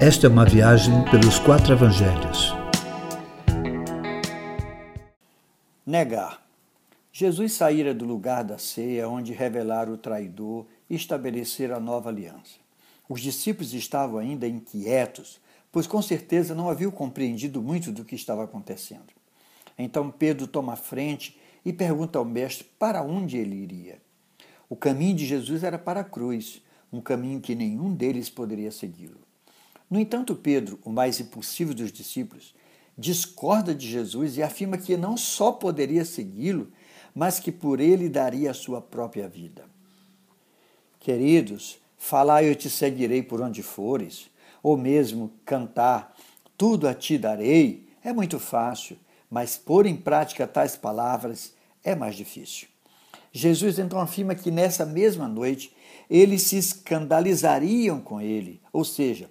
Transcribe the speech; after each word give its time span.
Esta 0.00 0.28
é 0.28 0.30
uma 0.30 0.44
viagem 0.44 1.04
pelos 1.10 1.40
quatro 1.40 1.72
evangelhos. 1.72 2.54
Negar. 5.84 6.40
Jesus 7.12 7.54
saíra 7.54 7.92
do 7.92 8.04
lugar 8.04 8.44
da 8.44 8.58
ceia 8.58 9.08
onde 9.08 9.32
revelara 9.32 9.90
o 9.90 9.98
traidor 9.98 10.66
e 10.88 10.94
estabelecer 10.94 11.72
a 11.72 11.80
nova 11.80 12.10
aliança. 12.10 12.60
Os 13.08 13.20
discípulos 13.20 13.74
estavam 13.74 14.20
ainda 14.20 14.46
inquietos, 14.46 15.40
pois 15.72 15.88
com 15.88 16.00
certeza 16.00 16.54
não 16.54 16.70
haviam 16.70 16.92
compreendido 16.92 17.60
muito 17.60 17.90
do 17.90 18.04
que 18.04 18.14
estava 18.14 18.44
acontecendo. 18.44 19.12
Então 19.76 20.12
Pedro 20.12 20.46
toma 20.46 20.74
a 20.74 20.76
frente 20.76 21.36
e 21.64 21.72
pergunta 21.72 22.20
ao 22.20 22.24
mestre 22.24 22.64
para 22.78 23.02
onde 23.02 23.36
ele 23.36 23.56
iria. 23.56 24.00
O 24.68 24.76
caminho 24.76 25.16
de 25.16 25.26
Jesus 25.26 25.64
era 25.64 25.76
para 25.76 26.02
a 26.02 26.04
cruz, 26.04 26.62
um 26.92 27.00
caminho 27.00 27.40
que 27.40 27.56
nenhum 27.56 27.92
deles 27.92 28.30
poderia 28.30 28.70
segui-lo. 28.70 29.26
No 29.90 29.98
entanto, 29.98 30.34
Pedro, 30.34 30.78
o 30.84 30.90
mais 30.90 31.18
impulsivo 31.18 31.74
dos 31.74 31.90
discípulos, 31.90 32.54
discorda 32.96 33.74
de 33.74 33.88
Jesus 33.88 34.36
e 34.36 34.42
afirma 34.42 34.76
que 34.76 34.96
não 34.96 35.16
só 35.16 35.52
poderia 35.52 36.04
segui-lo, 36.04 36.70
mas 37.14 37.40
que 37.40 37.50
por 37.50 37.80
ele 37.80 38.08
daria 38.08 38.50
a 38.50 38.54
sua 38.54 38.80
própria 38.80 39.28
vida. 39.28 39.64
Queridos, 41.00 41.78
falar 41.96 42.42
eu 42.42 42.54
te 42.54 42.68
seguirei 42.68 43.22
por 43.22 43.40
onde 43.40 43.62
fores, 43.62 44.30
ou 44.62 44.76
mesmo 44.76 45.32
cantar 45.44 46.14
tudo 46.56 46.88
a 46.88 46.94
ti 46.94 47.16
darei, 47.16 47.88
é 48.02 48.12
muito 48.12 48.38
fácil, 48.38 48.98
mas 49.30 49.56
pôr 49.56 49.86
em 49.86 49.96
prática 49.96 50.46
tais 50.46 50.76
palavras 50.76 51.54
é 51.84 51.94
mais 51.94 52.16
difícil. 52.16 52.68
Jesus 53.32 53.78
então 53.78 54.00
afirma 54.00 54.34
que 54.34 54.50
nessa 54.50 54.84
mesma 54.84 55.28
noite 55.28 55.72
eles 56.10 56.42
se 56.42 56.56
escandalizariam 56.56 58.00
com 58.00 58.20
ele, 58.20 58.60
ou 58.72 58.84
seja, 58.84 59.30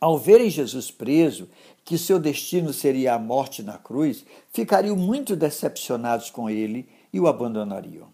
ao 0.00 0.18
verem 0.18 0.48
Jesus 0.48 0.90
preso, 0.90 1.48
que 1.84 1.98
seu 1.98 2.18
destino 2.18 2.72
seria 2.72 3.14
a 3.14 3.18
morte 3.18 3.62
na 3.62 3.76
cruz, 3.76 4.24
ficariam 4.52 4.96
muito 4.96 5.36
decepcionados 5.36 6.30
com 6.30 6.48
ele 6.48 6.88
e 7.12 7.20
o 7.20 7.26
abandonariam. 7.26 8.06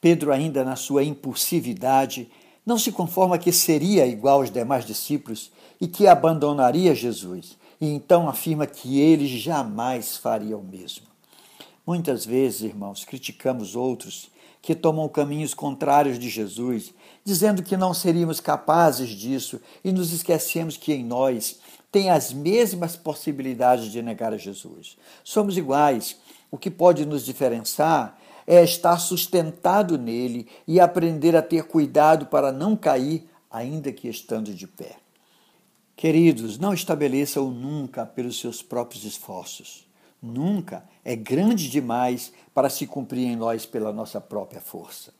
Pedro, 0.00 0.32
ainda 0.32 0.64
na 0.64 0.76
sua 0.76 1.04
impulsividade, 1.04 2.30
não 2.64 2.78
se 2.78 2.90
conforma 2.90 3.38
que 3.38 3.52
seria 3.52 4.06
igual 4.06 4.40
aos 4.40 4.50
demais 4.50 4.84
discípulos 4.84 5.50
e 5.80 5.86
que 5.86 6.06
abandonaria 6.06 6.94
Jesus, 6.94 7.58
e 7.80 7.86
então 7.86 8.28
afirma 8.28 8.66
que 8.66 9.00
ele 9.00 9.26
jamais 9.26 10.16
faria 10.16 10.56
o 10.56 10.62
mesmo. 10.62 11.06
Muitas 11.86 12.24
vezes, 12.24 12.62
irmãos, 12.62 13.04
criticamos 13.04 13.74
outros 13.74 14.30
que 14.62 14.76
tomam 14.76 15.08
caminhos 15.08 15.52
contrários 15.52 16.20
de 16.20 16.28
Jesus, 16.28 16.94
dizendo 17.24 17.64
que 17.64 17.76
não 17.76 17.92
seríamos 17.92 18.38
capazes 18.38 19.10
disso 19.10 19.60
e 19.84 19.90
nos 19.90 20.12
esquecemos 20.12 20.76
que 20.76 20.92
em 20.92 21.04
nós 21.04 21.58
tem 21.90 22.08
as 22.08 22.32
mesmas 22.32 22.96
possibilidades 22.96 23.90
de 23.90 24.00
negar 24.00 24.32
a 24.32 24.38
Jesus. 24.38 24.96
Somos 25.24 25.58
iguais. 25.58 26.16
O 26.50 26.56
que 26.56 26.70
pode 26.70 27.04
nos 27.04 27.24
diferenciar 27.24 28.16
é 28.46 28.62
estar 28.62 28.98
sustentado 28.98 29.98
nele 29.98 30.46
e 30.66 30.78
aprender 30.78 31.34
a 31.34 31.42
ter 31.42 31.64
cuidado 31.64 32.26
para 32.26 32.52
não 32.52 32.76
cair, 32.76 33.28
ainda 33.50 33.92
que 33.92 34.08
estando 34.08 34.54
de 34.54 34.66
pé. 34.66 34.96
Queridos, 35.96 36.58
não 36.58 36.72
estabeleçam 36.72 37.50
nunca 37.50 38.06
pelos 38.06 38.40
seus 38.40 38.62
próprios 38.62 39.04
esforços. 39.04 39.86
Nunca 40.22 40.84
é 41.04 41.16
grande 41.16 41.68
demais 41.68 42.32
para 42.54 42.70
se 42.70 42.86
cumprir 42.86 43.26
em 43.26 43.34
nós 43.34 43.66
pela 43.66 43.92
nossa 43.92 44.20
própria 44.20 44.60
força. 44.60 45.12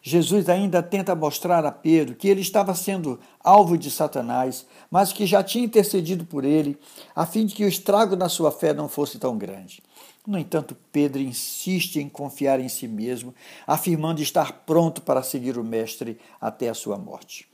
Jesus 0.00 0.48
ainda 0.48 0.80
tenta 0.80 1.14
mostrar 1.14 1.66
a 1.66 1.72
Pedro 1.72 2.14
que 2.14 2.28
ele 2.28 2.40
estava 2.40 2.72
sendo 2.74 3.18
alvo 3.42 3.76
de 3.76 3.90
Satanás, 3.90 4.64
mas 4.88 5.12
que 5.12 5.26
já 5.26 5.42
tinha 5.42 5.64
intercedido 5.64 6.24
por 6.24 6.44
ele, 6.44 6.78
a 7.16 7.26
fim 7.26 7.44
de 7.44 7.54
que 7.54 7.64
o 7.64 7.68
estrago 7.68 8.14
na 8.14 8.28
sua 8.28 8.52
fé 8.52 8.72
não 8.72 8.88
fosse 8.88 9.18
tão 9.18 9.36
grande. 9.36 9.82
No 10.24 10.38
entanto, 10.38 10.76
Pedro 10.92 11.20
insiste 11.20 11.96
em 11.96 12.08
confiar 12.08 12.60
em 12.60 12.68
si 12.68 12.86
mesmo, 12.86 13.34
afirmando 13.66 14.22
estar 14.22 14.64
pronto 14.64 15.02
para 15.02 15.22
seguir 15.22 15.58
o 15.58 15.64
Mestre 15.64 16.18
até 16.40 16.68
a 16.68 16.74
sua 16.74 16.96
morte. 16.96 17.48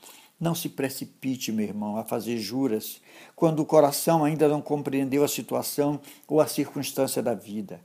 Não 0.45 0.55
se 0.55 0.69
precipite, 0.69 1.51
meu 1.51 1.65
irmão, 1.65 1.97
a 1.97 2.05
fazer 2.05 2.37
juras 2.37 3.01
quando 3.35 3.61
o 3.61 3.65
coração 3.65 4.23
ainda 4.23 4.47
não 4.47 4.61
compreendeu 4.61 5.25
a 5.25 5.29
situação 5.29 5.99
ou 6.29 6.39
a 6.39 6.47
circunstância 6.47 7.23
da 7.23 7.33
vida. 7.33 7.81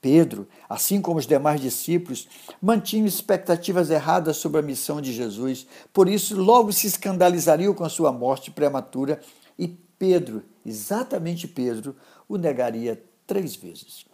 Pedro, 0.00 0.48
assim 0.70 1.02
como 1.02 1.18
os 1.18 1.26
demais 1.26 1.60
discípulos, 1.60 2.26
mantinham 2.62 3.06
expectativas 3.06 3.90
erradas 3.90 4.38
sobre 4.38 4.58
a 4.58 4.62
missão 4.62 5.02
de 5.02 5.12
Jesus, 5.12 5.66
por 5.92 6.08
isso 6.08 6.34
logo 6.34 6.72
se 6.72 6.86
escandalizariam 6.86 7.74
com 7.74 7.84
a 7.84 7.90
sua 7.90 8.10
morte 8.10 8.50
prematura 8.50 9.20
e 9.58 9.68
Pedro, 9.98 10.42
exatamente 10.64 11.46
Pedro, 11.46 11.94
o 12.26 12.38
negaria 12.38 13.04
três 13.26 13.54
vezes. 13.54 14.06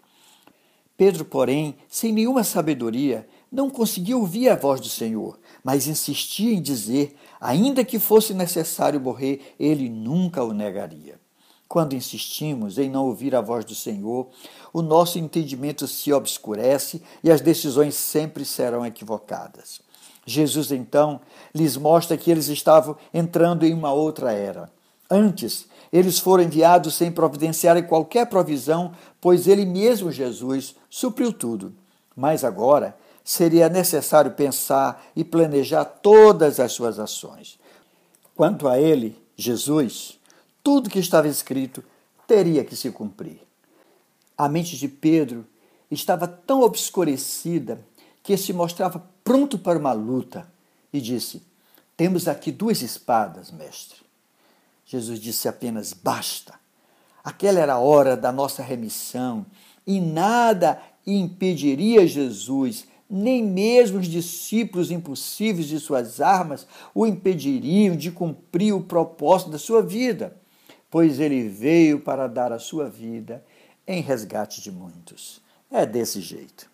Pedro, 0.97 1.25
porém, 1.25 1.77
sem 1.89 2.13
nenhuma 2.13 2.45
sabedoria, 2.45 3.27
não 3.51 3.69
conseguia 3.69 4.17
ouvir 4.17 4.49
a 4.49 4.57
voz 4.57 4.81
do 4.81 4.89
Senhor, 4.89 5.39
mas 5.63 5.87
insistia 5.87 6.53
em 6.53 6.63
dizer, 6.63 7.17
ainda 7.41 7.85
que 7.85 7.99
fosse 7.99 8.33
necessário 8.35 9.01
morrer, 9.01 9.55
ele 9.59 9.89
nunca 9.89 10.43
o 10.43 10.53
negaria. 10.53 11.19
Quando 11.67 11.95
insistimos 11.95 12.79
em 12.79 12.89
não 12.89 13.07
ouvir 13.07 13.35
a 13.35 13.41
voz 13.41 13.65
do 13.65 13.75
Senhor, 13.75 14.29
o 14.73 14.83
nosso 14.83 15.19
entendimento 15.19 15.89
se 15.89 16.13
obscurece 16.13 17.03
e 17.23 17.31
as 17.31 17.41
decisões 17.41 17.95
sempre 17.97 18.45
serão 18.45 18.87
equivocadas. 18.87 19.81
Jesus 20.27 20.71
então 20.71 21.21
lhes 21.55 21.77
mostra 21.77 22.17
que 22.17 22.31
eles 22.31 22.49
estavam 22.49 22.97
entrando 23.13 23.65
em 23.65 23.75
uma 23.75 23.93
outra 23.93 24.33
era. 24.33 24.71
Antes, 25.15 25.69
eles 25.93 26.19
foram 26.19 26.43
enviados 26.43 26.95
sem 26.95 27.13
providenciar 27.13 27.81
qualquer 27.87 28.27
provisão, 28.27 28.93
pois 29.21 29.47
ele 29.47 29.65
mesmo, 29.65 30.11
Jesus, 30.11 30.75
supriu 30.91 31.33
tudo. 31.33 31.73
Mas 32.17 32.43
agora, 32.43 32.97
seria 33.23 33.69
necessário 33.69 34.33
pensar 34.33 35.07
e 35.15 35.23
planejar 35.23 35.85
todas 35.85 36.59
as 36.59 36.73
suas 36.73 36.99
ações. 36.99 37.61
Quanto 38.35 38.67
a 38.67 38.81
ele, 38.81 39.17
Jesus, 39.37 40.19
tudo 40.65 40.91
que 40.91 40.99
estava 40.99 41.29
escrito 41.29 41.85
teria 42.27 42.65
que 42.65 42.75
se 42.75 42.91
cumprir. 42.91 43.41
A 44.37 44.49
mente 44.49 44.77
de 44.77 44.89
Pedro 44.89 45.47
estava 45.89 46.27
tão 46.27 46.63
obscurecida 46.63 47.79
que 48.21 48.37
se 48.37 48.53
mostrava 48.53 49.01
pronto 49.23 49.61
para 49.61 49.79
uma 49.79 49.93
luta 49.93 50.51
e 50.93 51.01
disse: 51.01 51.41
Temos 51.97 52.27
aqui 52.27 52.51
duas 52.51 52.83
espadas, 52.83 53.53
mestre. 53.53 54.04
Jesus 54.85 55.19
disse 55.19 55.49
apenas: 55.49 55.93
Basta. 55.93 56.55
Aquela 57.23 57.61
era 57.61 57.75
a 57.75 57.79
hora 57.79 58.17
da 58.17 58.31
nossa 58.31 58.63
remissão 58.63 59.47
e 59.87 60.01
nada 60.01 60.81
impediria 61.07 62.07
Jesus 62.07 62.87
nem 63.09 63.45
mesmo 63.45 63.99
os 64.01 64.09
discípulos 64.09 64.91
impossíveis 64.91 65.69
de 65.69 65.79
suas 65.79 66.21
armas 66.21 66.67
o 66.95 67.07
impediriam 67.07 67.95
de 67.95 68.11
cumprir 68.11 68.73
o 68.75 68.83
propósito 68.83 69.51
da 69.51 69.59
sua 69.59 69.83
vida, 69.83 70.37
pois 70.91 71.21
ele 71.21 71.49
veio 71.49 72.01
para 72.01 72.27
dar 72.27 72.53
a 72.53 72.59
sua 72.59 72.89
vida 72.89 73.45
em 73.87 74.01
resgate 74.01 74.61
de 74.61 74.73
muitos. 74.73 75.41
É 75.71 75.85
desse 75.85 76.21
jeito. 76.21 76.74